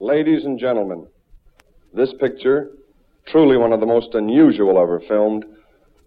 [0.00, 1.06] Ladies and gentlemen,
[1.94, 2.68] this picture,
[3.26, 5.46] truly one of the most unusual ever filmed,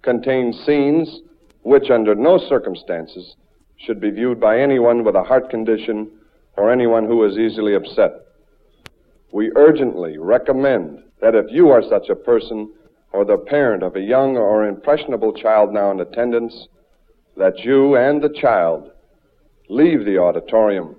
[0.04, 1.22] contains scenes
[1.64, 3.36] which, under no circumstances,
[3.78, 6.08] should be viewed by anyone with a heart condition
[6.56, 8.12] or anyone who is easily upset.
[9.32, 12.72] We urgently recommend that if you are such a person
[13.12, 16.68] or the parent of a young or impressionable child now in attendance,
[17.38, 18.92] that you and the child
[19.68, 20.96] leave the auditorium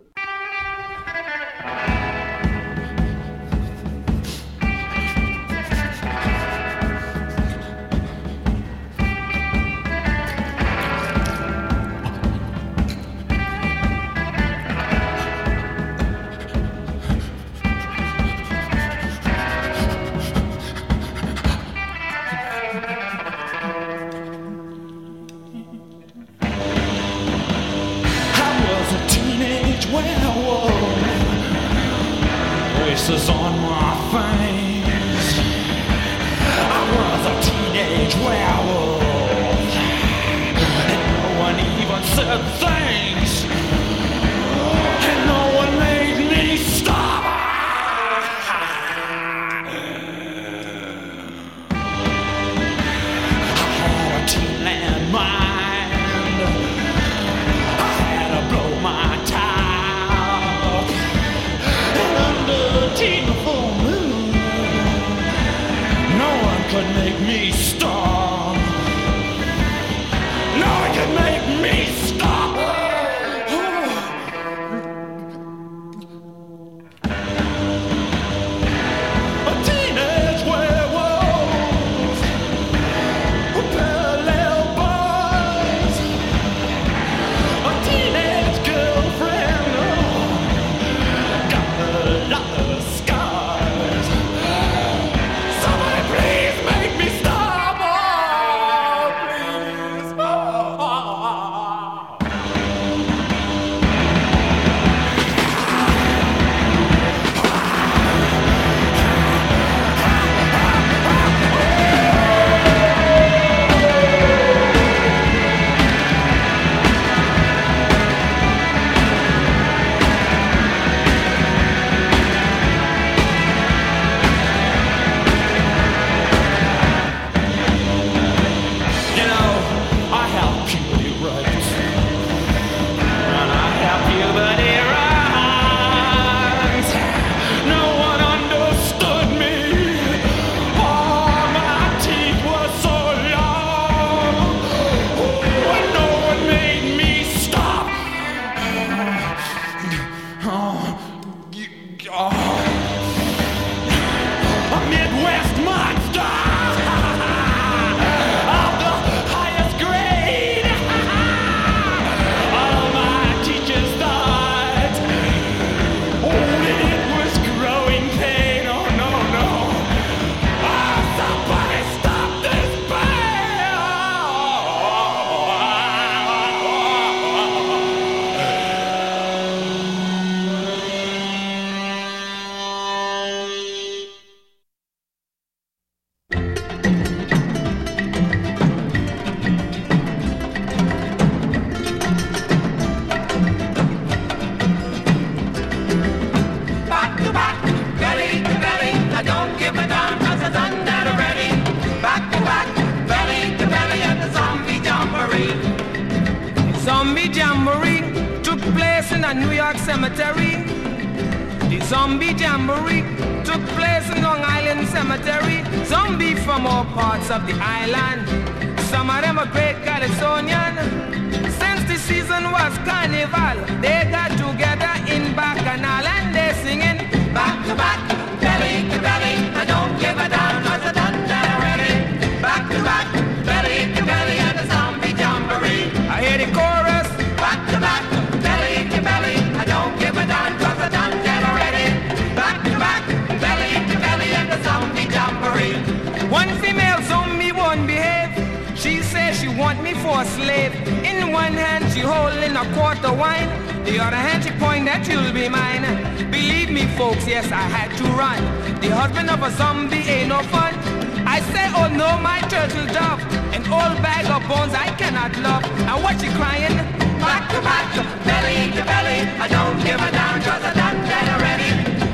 [261.74, 263.20] oh no, my turtle dove,
[263.54, 265.64] an old bag of bones I cannot love.
[265.64, 266.76] And what she crying?
[267.20, 267.88] Back to back,
[268.24, 271.70] belly to belly, I don't give a damn cause I done that already.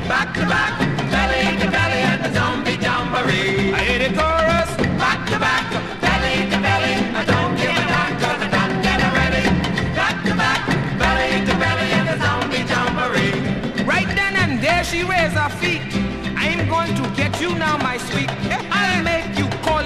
[0.07, 0.73] Back to back,
[1.13, 3.73] belly to belly at the zombie jamboree.
[3.73, 4.69] I hear the chorus.
[4.99, 5.65] Back to back,
[6.01, 8.13] belly to belly, I don't give a done.
[9.95, 10.61] Back to back,
[10.99, 13.35] belly to belly the zombie jamboree.
[13.85, 15.81] Right then and there she raises her feet.
[16.35, 18.29] I'm going to get you now, my sweet.
[18.71, 19.26] I'll make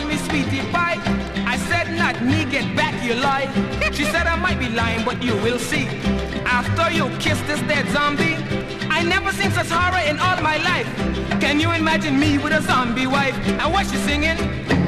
[0.01, 1.00] call me sweetie pie.
[1.45, 3.50] I said not me, get back, you lie.
[3.92, 5.86] She said I might be lying, but you will see.
[6.45, 8.36] After you kiss this dead zombie,
[8.89, 10.89] I never seen such horror in all my life.
[11.42, 13.36] Can you imagine me with a zombie wife?
[13.59, 14.38] And what she singing?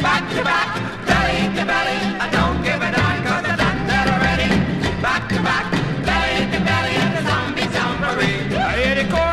[0.02, 0.70] Back to back,
[1.06, 2.00] belly to belly.
[2.26, 4.50] I don't give a damn cause I done that already.
[5.02, 5.66] Back to back,
[6.08, 8.56] belly to belly, and the zombie jamboree.
[8.56, 9.33] I hear the chorus.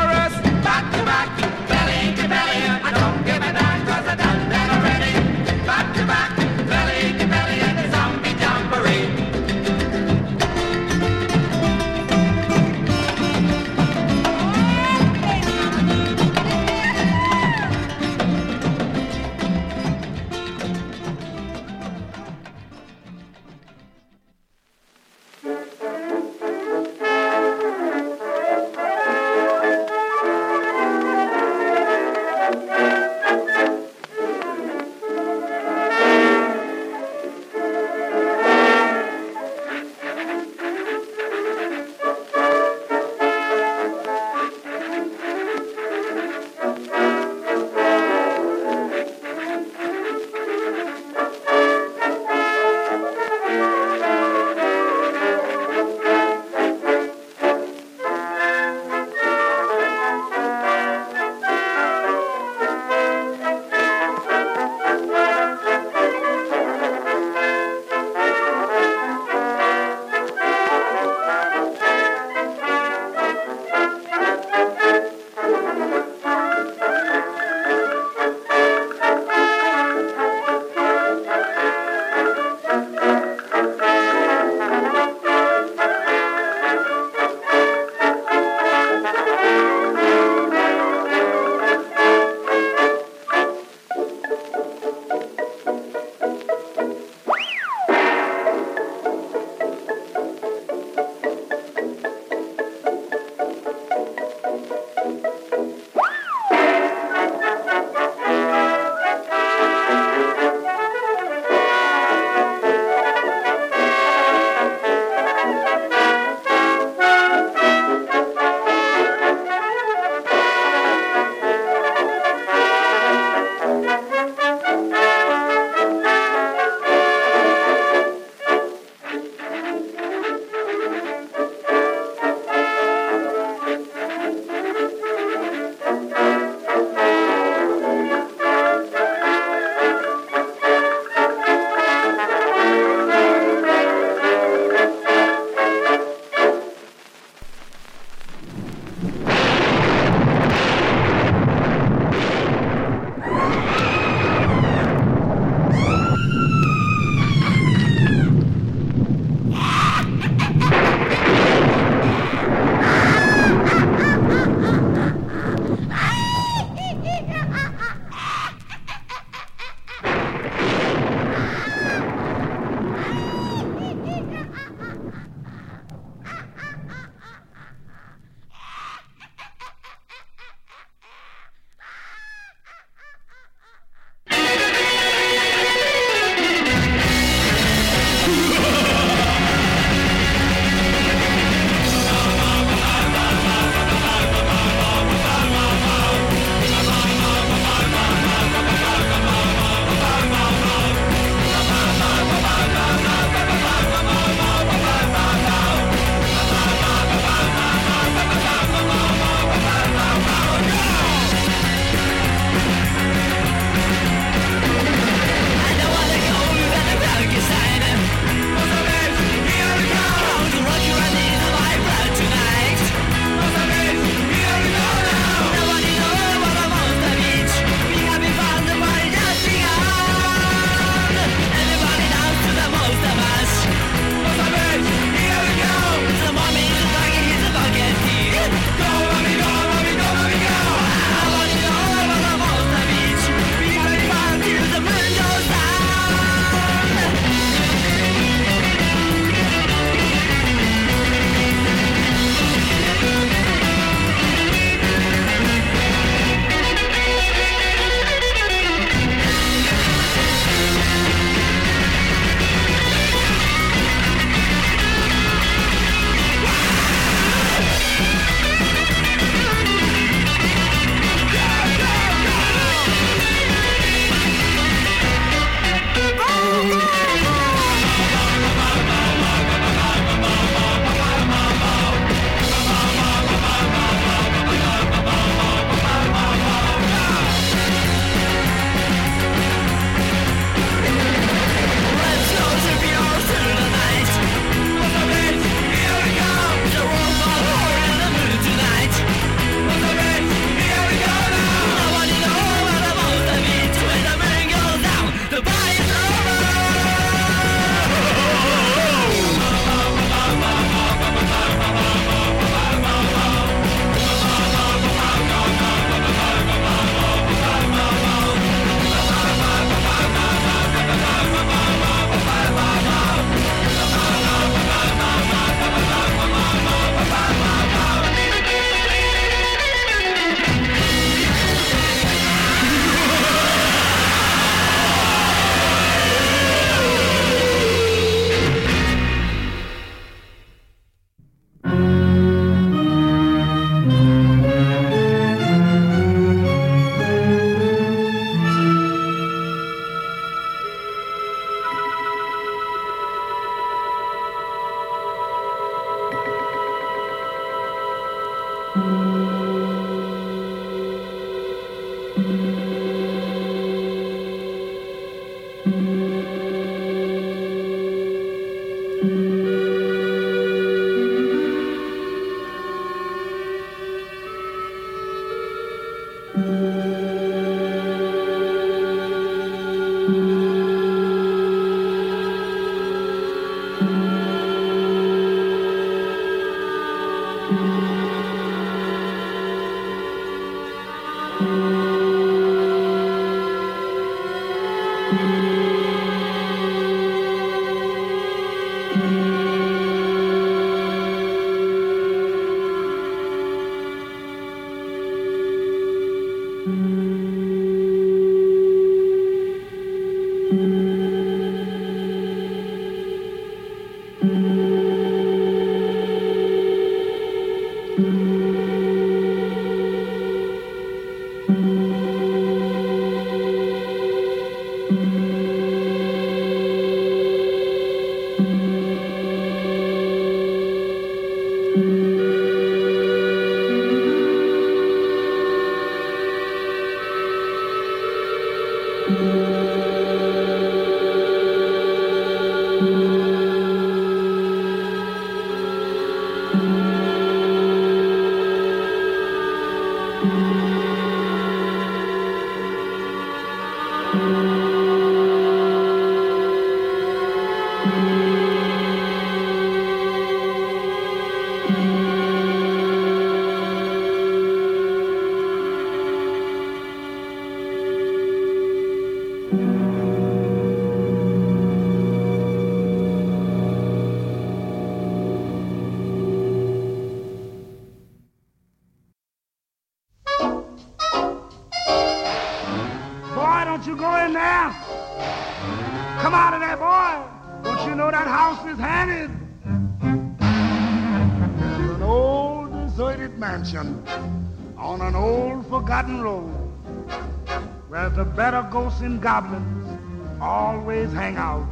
[499.01, 499.99] And goblins
[500.41, 501.65] always hang out.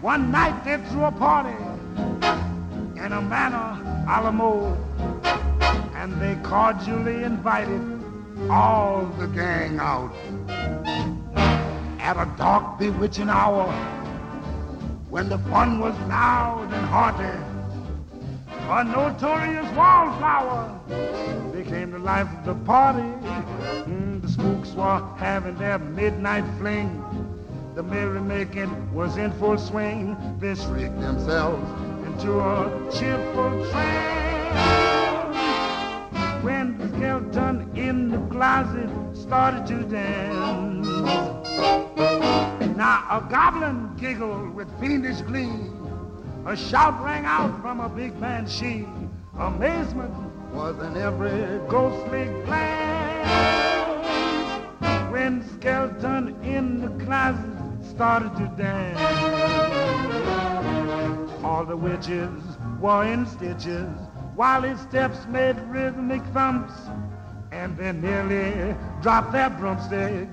[0.00, 1.56] One night they threw a party
[2.96, 4.76] in a manor a la mode,
[5.94, 7.80] and they cordially invited
[8.50, 10.14] all the gang out.
[11.98, 13.72] At a dark, bewitching hour,
[15.08, 17.38] when the fun was loud and hearty,
[18.68, 20.80] a notorious wallflower
[21.52, 24.00] became the life of the party.
[24.34, 26.90] Spooks were having their midnight fling.
[27.76, 30.16] The merrymaking was in full swing.
[30.40, 31.62] They shrieked themselves
[32.04, 35.36] into a cheerful trance
[36.42, 40.88] when the skeleton in the closet started to dance.
[42.76, 45.70] Now a goblin giggled with fiendish glee.
[46.44, 48.88] A shout rang out from a big banshee.
[49.38, 50.12] Amazement
[50.52, 53.73] was in every ghostly glance
[55.24, 59.00] when the skeleton in the closet started to dance.
[61.42, 62.42] All the witches
[62.78, 63.88] were in stitches
[64.34, 66.74] while his steps made rhythmic thumps
[67.52, 70.28] and they nearly dropped their broomstick.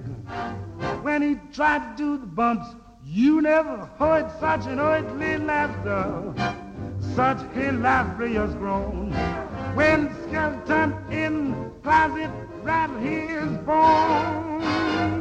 [1.03, 6.33] When he tried to do the bumps, you never heard such an earthly laughter,
[7.15, 9.13] such hilarious groan.
[9.73, 12.29] When skeleton in closet
[12.63, 15.20] rattled his bones.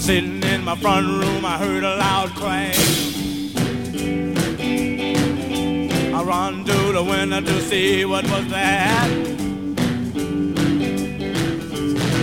[0.00, 3.14] Was sitting in my front room, I heard a loud crash.
[6.14, 9.10] I run to the window to see what was that.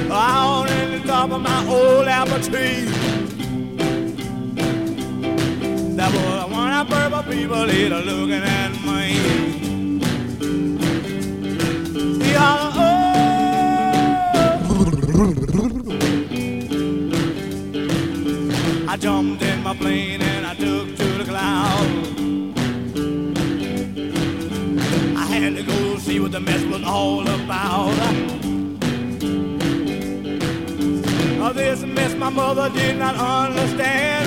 [0.09, 2.85] Out in the top of my old apple tree.
[5.97, 8.76] That was one of purple people eater looking at me.
[18.97, 22.09] I jumped in my plane and I took to the clouds.
[25.15, 27.93] I had to go see what the mess was all about.
[31.53, 34.25] This mess my mother did not understand.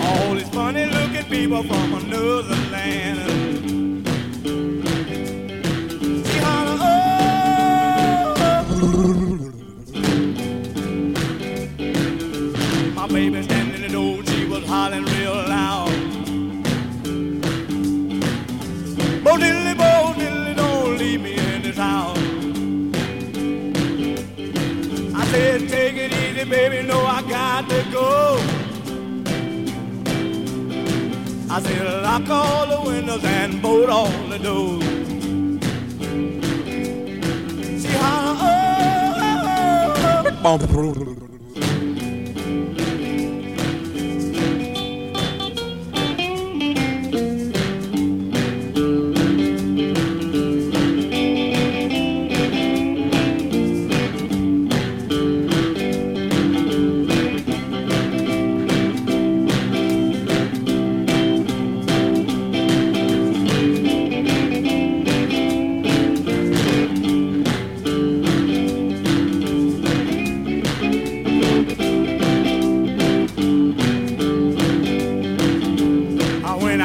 [0.00, 3.51] All these funny looking people from another land.
[14.72, 15.92] Hollering real loud.
[19.24, 22.16] Bo diddly, bo diddly, don't leave me in this house.
[25.20, 28.08] I said, take it easy, baby, no, I got to go.
[31.54, 34.84] I said, lock all the windows and bolt all the doors.
[37.82, 38.40] She hollered,
[40.42, 41.04] oh, oh, oh.
[41.08, 41.11] oh.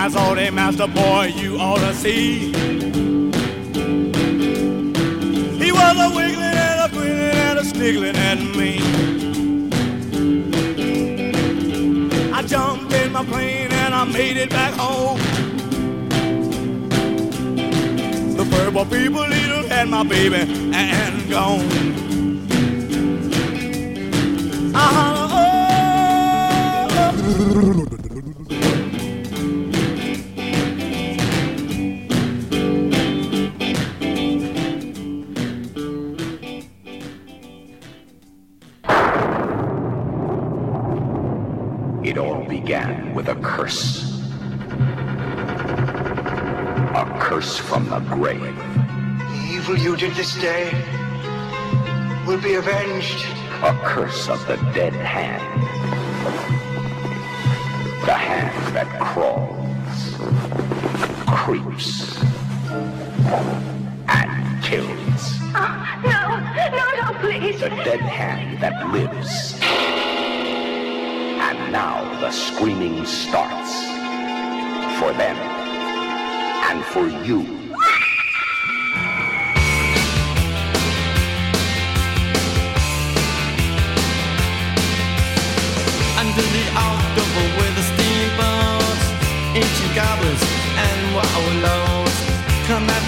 [0.07, 2.53] Uh, all I that master boy, you ought to see.
[5.57, 8.79] He was a wiggling and a grinning and a sniggling at me.
[12.31, 15.19] I jumped in my plane and I made it back home.
[18.37, 20.37] The purple people little had my baby
[20.73, 21.67] and gone.
[24.73, 25.27] Uh-huh,
[27.81, 27.86] oh.
[50.39, 50.71] Day
[52.27, 53.25] will be avenged.
[53.63, 55.41] A curse of the dead hand.
[58.05, 59.99] The hand that crawls,
[61.25, 62.21] creeps,
[64.07, 65.23] and kills.
[65.55, 66.21] Ah, no,
[66.77, 67.59] no, no, please.
[67.59, 69.59] The dead hand that lives.
[71.47, 73.73] And now the screaming starts.
[74.99, 75.37] For them.
[76.69, 77.66] And for you.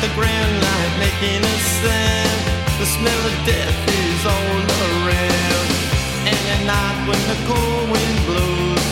[0.01, 2.41] The grand light making a sound.
[2.79, 5.67] The smell of death is all around.
[6.31, 8.85] And at night when the cold wind blows,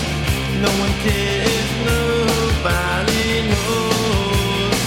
[0.66, 4.80] no one cares, nobody knows.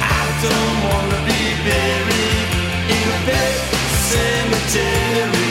[0.00, 2.48] I don't wanna be buried
[2.96, 3.54] in a pet
[4.10, 5.41] cemetery.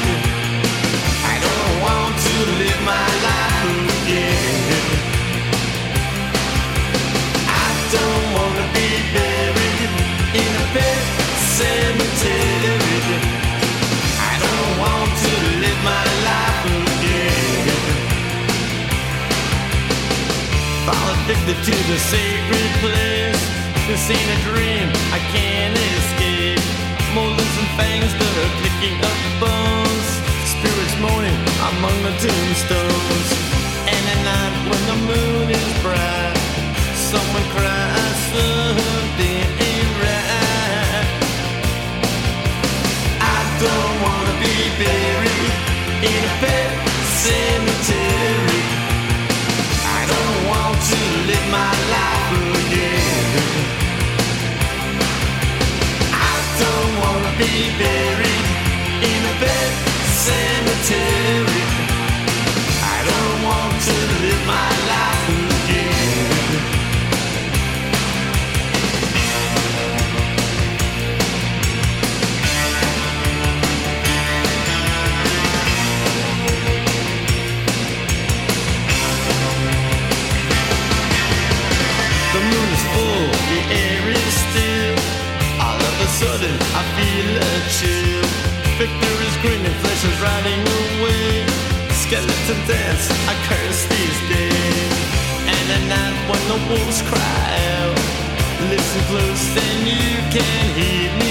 [21.32, 23.41] Addicted to the sacred place.
[23.88, 26.60] This ain't a dream, I can't escape.
[27.15, 30.08] Molars and fangs that are picking up bones.
[30.44, 31.39] Spirits moaning
[31.72, 33.30] among the tombstones.
[33.88, 36.36] And at night when the moon is bright,
[36.96, 41.08] someone cries something ain't right.
[43.24, 45.61] I don't wanna be buried
[46.04, 46.72] in a pet
[47.22, 48.64] cemetery.
[49.98, 53.30] I don't want to live my life again.
[56.12, 58.48] I don't want to be buried
[59.12, 59.72] in a pet
[60.26, 61.61] cemetery.
[96.72, 97.48] wolves cry
[97.80, 97.98] out.
[98.70, 101.31] Listen close, then you can hear me.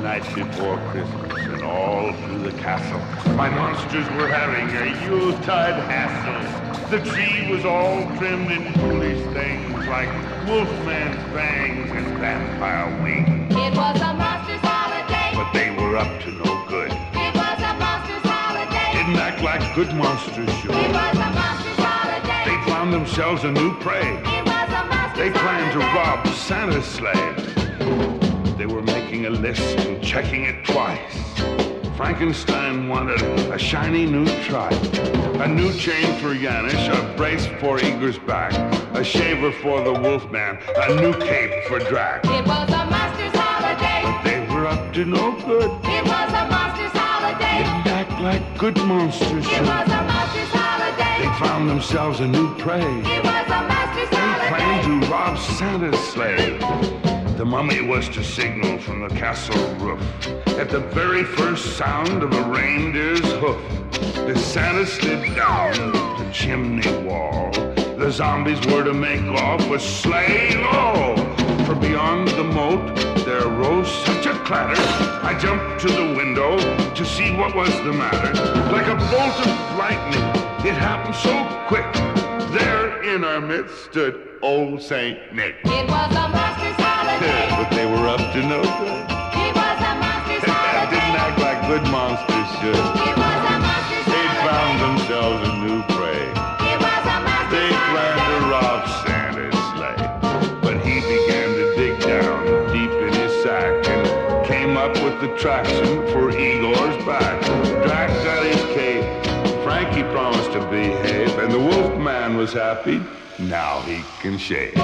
[0.00, 2.98] Before Christmas, and all through the castle,
[3.34, 6.88] my monsters were having a Yuletide hassle.
[6.88, 10.08] The tree was all trimmed in foolish things like
[10.48, 13.52] wolfman's fangs and vampire wings.
[13.52, 15.32] It was a monster's holiday.
[15.34, 16.90] But they were up to no good.
[16.90, 18.92] It was a monster's holiday.
[18.96, 20.70] Didn't act like good monsters should.
[20.70, 22.44] It was a monster's holiday.
[22.48, 24.16] They found themselves a new prey.
[24.24, 28.21] It was a monster's They planned to rob Santa's sleigh.
[29.22, 31.38] They making a list and checking it twice.
[31.96, 34.72] Frankenstein wanted a shiny new trike,
[35.38, 38.52] a new chain for Yanish, a brace for Igor's back,
[38.96, 42.24] a shaver for the Wolfman, a new cape for Drac.
[42.24, 44.02] It was a monster's holiday.
[44.24, 45.70] They were up to no good.
[45.84, 47.58] It was a monster's holiday.
[47.58, 51.28] Didn't act like good monsters It was a monster's holiday.
[51.28, 52.80] They found themselves a new prey.
[52.80, 54.48] It was a monster's They holiday.
[54.48, 57.21] planned to rob Santa's sleigh.
[57.42, 60.00] The mummy was to signal from the castle roof
[60.60, 63.60] at the very first sound of a reindeer's hoof.
[64.14, 67.50] The Santa slid down the chimney wall.
[67.98, 71.16] The zombies were to make off with sleigh low.
[71.66, 74.80] For beyond the moat there rose such a clatter.
[75.26, 76.58] I jumped to the window
[76.94, 78.32] to see what was the matter.
[78.70, 80.22] Like a bolt of lightning,
[80.64, 81.34] it happened so
[81.66, 81.92] quick.
[82.52, 85.56] There in our midst stood old Saint Nick.
[85.64, 86.61] It was a holiday.
[87.20, 89.04] But they were up to no good.
[89.36, 92.76] It was a monster's Didn't act like good monsters should.
[92.76, 96.24] It was a monster's They found themselves a new prey.
[96.70, 97.18] It was a
[97.50, 100.60] They planned to rob Santa's sleigh.
[100.62, 105.36] But he began to dig down deep in his sack and came up with the
[105.36, 107.40] traction for Igor's back.
[107.84, 109.04] Drac got his cape.
[109.62, 113.00] Frankie promised to behave, and the Wolfman was happy.
[113.38, 114.74] Now he can shave.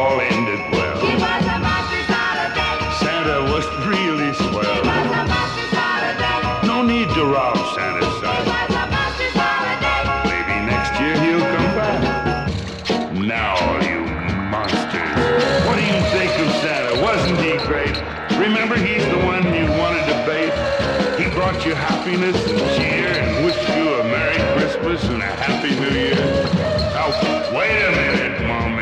[0.00, 0.96] All ended well.
[0.96, 2.74] was a monster's holiday.
[3.04, 4.80] Santa was really swell.
[4.80, 6.40] was a monster's holiday.
[6.66, 8.40] No need to rob Santa's son.
[8.48, 10.00] was a monster's holiday.
[10.32, 12.00] Maybe next year he'll come back.
[13.12, 14.00] Now, you
[14.48, 15.12] monsters.
[15.68, 16.96] What do you think of Santa?
[17.04, 17.96] Wasn't he great?
[18.40, 20.52] Remember, he's the one you wanted to bait.
[21.20, 25.76] He brought you happiness and cheer and wished you a Merry Christmas and a Happy
[25.78, 26.24] New Year.
[26.96, 27.12] Now,
[27.52, 28.79] wait a minute, Mommy.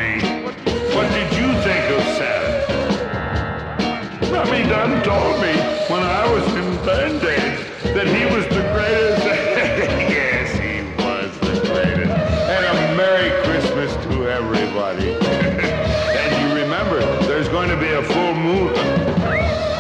[4.69, 5.57] Done told me
[5.89, 7.62] when I was in Band-Aids
[7.95, 9.25] that he was the greatest.
[10.12, 12.11] yes, he was the greatest.
[12.11, 15.12] And a Merry Christmas to everybody.
[15.25, 18.75] and you remember, there's going to be a full moon.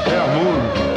[0.06, 0.87] Yeah, moon.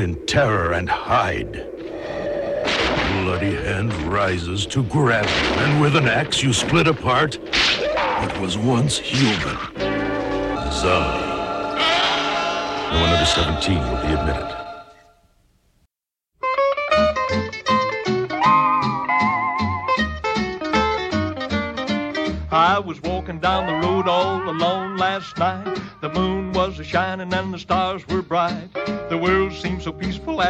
[0.00, 1.52] In terror and hide.
[3.22, 7.38] Bloody hand rises to grab you, and with an axe you split apart
[8.20, 9.56] what was once human.
[10.72, 11.28] Zombie.
[12.90, 14.57] No one under 17 will be admitted.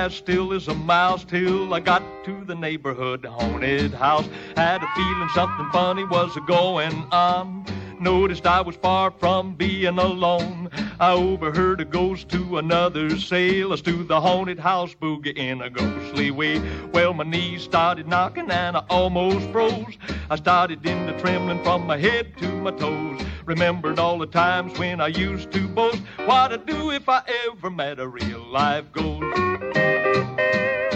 [0.09, 4.27] As still as a mouse, till I got to the neighborhood haunted house.
[4.57, 7.67] Had a feeling something funny was a going on.
[8.01, 10.71] Noticed I was far from being alone.
[10.99, 16.31] I overheard a ghost to another let's do the haunted house boogie in a ghostly
[16.31, 16.59] way.
[16.93, 19.99] Well, my knees started knocking and I almost froze.
[20.31, 23.21] I started into trembling from my head to my toes.
[23.45, 27.69] Remembered all the times when I used to boast what I'd do if I ever
[27.69, 29.98] met a real live ghost.
[30.19, 30.88] Música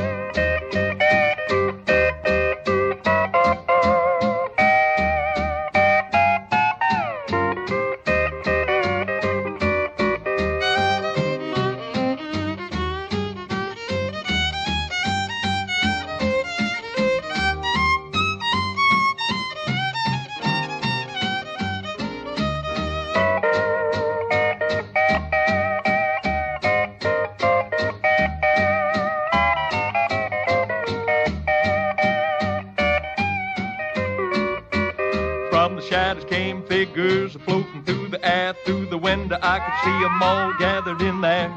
[36.86, 38.54] figures floating through the air.
[38.64, 41.50] Through the window, I could see 'em all gathered in there.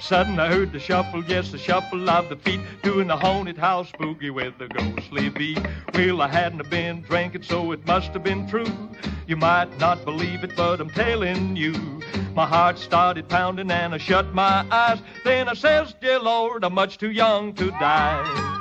[0.00, 3.90] Sudden, I heard the shuffle, yes, the shuffle of the feet, doing the haunted house
[4.00, 5.60] boogie with the ghostly beat.
[5.92, 8.72] Well, I hadn't been drinking, so it must have been true.
[9.26, 11.74] You might not believe it, but I'm telling you.
[12.34, 15.00] My heart started pounding and I shut my eyes.
[15.24, 18.59] Then I says, Dear Lord, I'm much too young to die.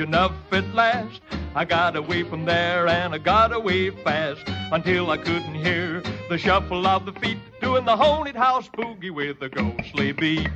[0.00, 1.20] Enough at last.
[1.54, 4.42] I got away from there and I got away fast
[4.72, 9.40] until I couldn't hear the shuffle of the feet doing the haunted house boogie with
[9.40, 10.48] the ghostly beat.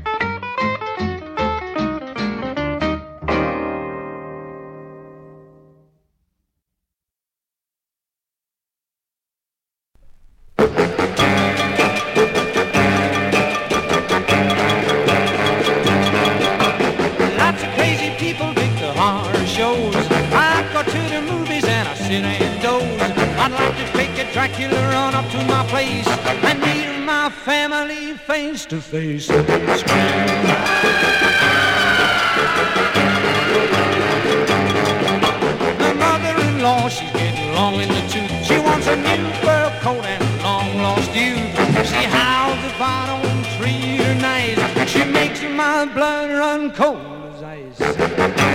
[24.43, 29.29] Dracula run up to my place and meet my family face to face.
[29.29, 29.45] My
[35.95, 38.45] mother-in-law, she's getting long in the tooth.
[38.45, 41.87] She wants a new fur coat and long-lost youth.
[41.87, 44.59] She howls about on tree tonight.
[44.89, 46.99] She makes my blood run cold
[47.33, 48.12] as ice.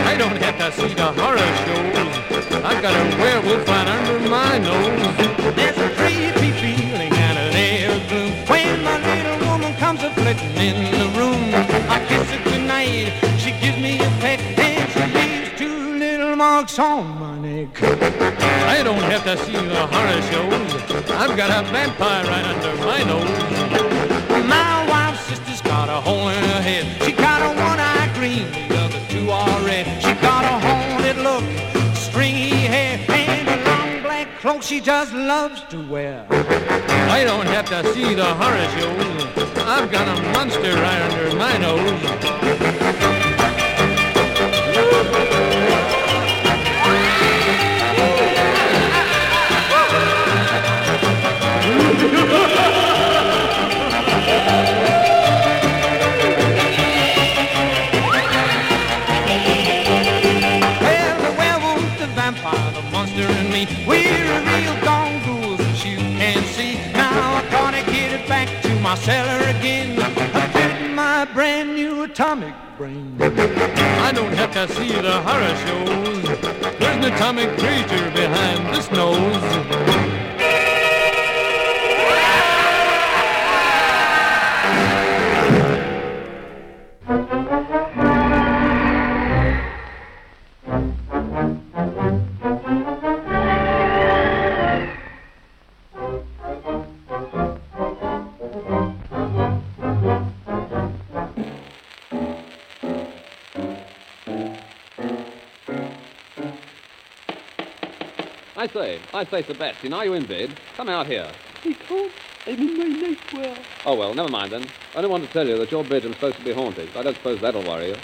[0.08, 2.64] I don't have to see the horror shows.
[2.64, 5.56] I've got a werewolf right under my nose.
[5.58, 10.56] There's a creepy feeling and an air gloom when my little woman comes a flitting
[10.56, 11.54] in the room.
[11.90, 16.80] I kiss her goodnight, she gives me a peck, and she leaves two little marks
[16.80, 17.70] on my neck.
[17.84, 21.12] I don't have to see the horror shows.
[21.12, 24.48] I've got a vampire right under my nose.
[24.48, 26.86] My wife's sister's got a hole in her head.
[27.04, 28.48] She got a one-eye green,
[29.84, 30.18] the other two are red.
[30.18, 31.44] She got a haunted look,
[31.96, 36.26] stringy hair, and a long black cloak she just loves to wear.
[37.10, 39.28] I don't have to see the horror shows.
[39.66, 42.02] I've got a monster right under my nose.
[54.50, 54.74] Well,
[62.82, 66.76] the monster, and me, we're a real gone ghouls that you can't see.
[66.94, 70.00] Now I gotta get it back to my cellar again.
[70.02, 73.16] I fit my brand new atomic brain.
[73.20, 76.24] I don't have to see the horror shows.
[76.80, 80.17] There's an atomic creature behind this nose.
[109.18, 110.60] I say, Sebastian, are you in bed?
[110.76, 111.28] Come out here.
[111.66, 112.12] I can't.
[112.46, 113.58] I'm in my nightwear.
[113.84, 114.68] Oh, well, never mind then.
[114.96, 116.96] I don't want to tell you that your bedroom's supposed to be haunted.
[116.96, 117.96] I don't suppose that'll worry you.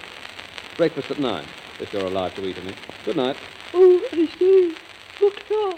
[0.75, 1.45] Breakfast at nine,
[1.79, 2.73] if you're alive to eat any.
[3.05, 3.37] Good night.
[3.75, 4.73] Oh, I say,
[5.21, 5.73] look here.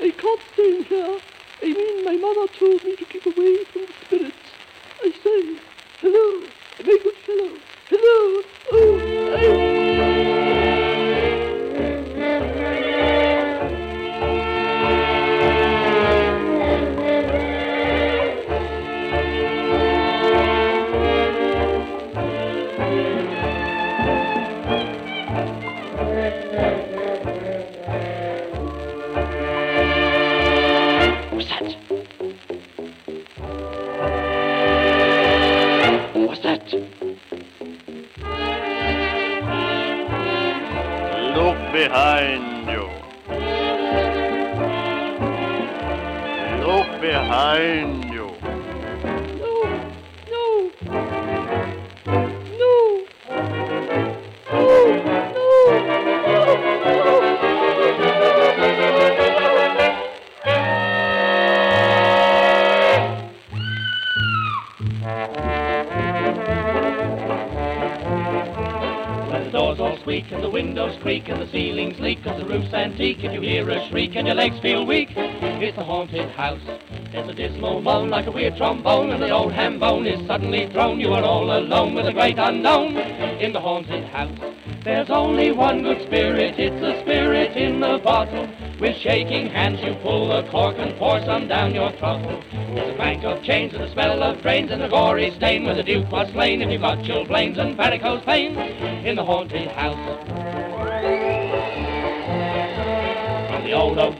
[0.00, 1.18] I can't stay in here.
[1.62, 4.36] I mean, my mother told me to keep away from the spirits.
[5.02, 5.60] I say,
[6.00, 7.58] hello, my good fellow.
[7.90, 8.42] Hello.
[8.72, 10.67] Oh, I...
[36.28, 36.62] What's that?
[41.34, 42.84] Look behind you.
[46.66, 48.07] Look behind
[70.98, 74.16] windows creak and the ceilings leak cause the roof's antique and you hear a shriek
[74.16, 76.60] and your legs feel weak, it's a haunted house.
[77.12, 80.68] There's a dismal moan like a weird trombone and the old ham bone is suddenly
[80.68, 81.00] thrown.
[81.00, 84.38] You are all alone with the great unknown in the haunted house.
[84.84, 88.48] There's only one good spirit, it's a spirit in the bottle.
[88.80, 92.42] With shaking hands you pull the cork and pour some down your throttle.
[92.50, 95.74] There's a clank of chains and the smell of drains and a gory stain where
[95.74, 96.62] the Duke was slain.
[96.62, 98.56] If you've got chilblains and varicose veins
[99.04, 100.27] in the haunted house.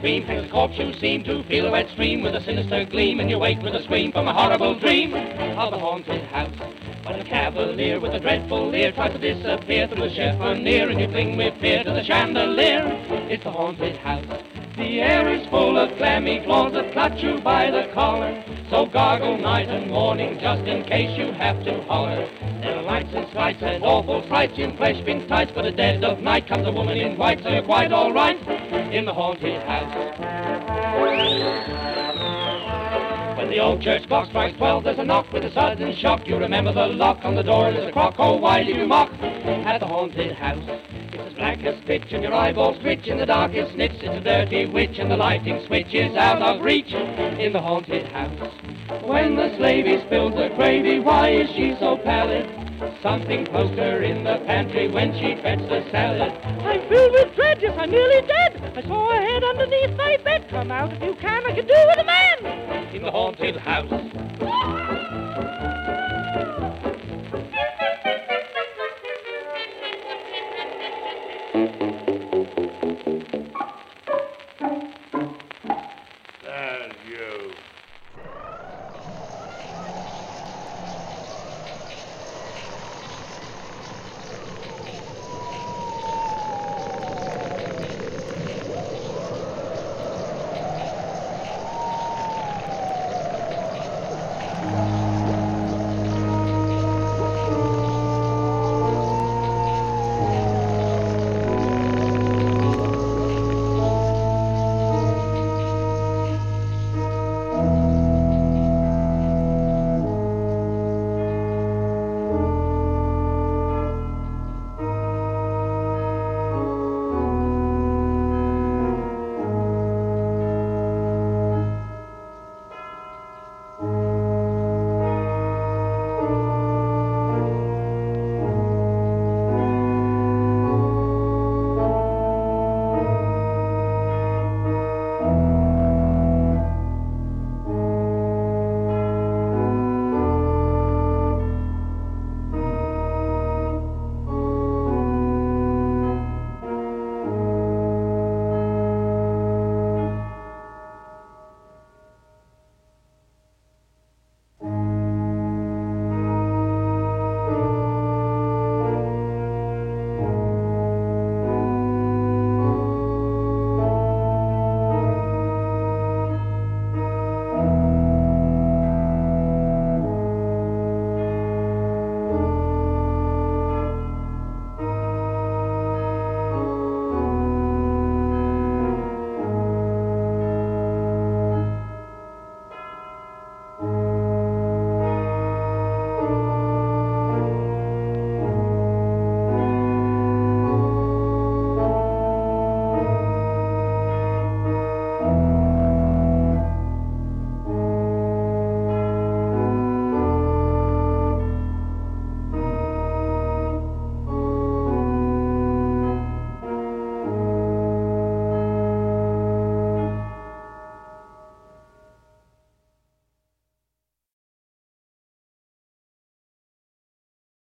[0.01, 3.19] Beam hangs a corpse you seem to feel a red stream with a sinister gleam,
[3.19, 6.53] and you wake with a scream from a horrible dream of the haunted house.
[7.03, 11.07] When a cavalier with a dreadful leer tries to disappear through the chiffonier, and you
[11.07, 12.83] cling with fear to the chandelier,
[13.29, 14.25] it's the haunted house.
[14.77, 18.43] The air is full of clammy claws that clutch you by the collar.
[18.69, 22.29] So gargle night and morning just in case you have to holler.
[22.61, 26.05] There are lights and slights and awful frights in flesh pink tights, but at dead
[26.05, 29.61] of night comes a woman in white, so you're quite all right in the haunted
[29.63, 29.95] house.
[33.37, 36.27] When the old church clock strikes twelve, there's a knock with a sudden shock.
[36.27, 38.15] You remember the lock on the door, there's a crock.
[38.17, 40.63] Oh, why do you mock at the haunted house?
[41.13, 43.91] It's as black as pitch, and your eyeballs twitch in the darkest niche.
[44.01, 48.07] It's a dirty witch, and the lighting switch is out of reach in the haunted
[48.07, 48.51] house.
[49.03, 52.58] When the slavey spills the gravy, why is she so pallid?
[53.03, 56.31] Something poked her in the pantry when she fetched the salad.
[56.63, 58.73] I'm filled with dread, yes, I'm nearly dead.
[58.75, 60.47] I saw a head underneath my bed.
[60.49, 62.95] Come out if you can, I can do with a man.
[62.95, 63.91] in the haunted house.